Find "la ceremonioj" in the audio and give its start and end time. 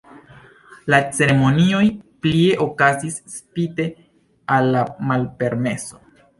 0.93-1.83